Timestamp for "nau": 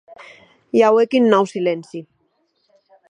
1.33-1.45